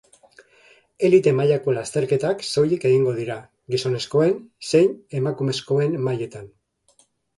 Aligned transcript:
Elite 1.09 1.33
mailako 1.39 1.75
lasterketak 1.75 2.41
soilik 2.47 2.87
egingo 2.91 3.13
dira, 3.19 3.37
gizonezkoen 3.75 4.35
zein 4.71 4.91
emakumezkoen 5.23 5.99
mailetan. 6.09 6.51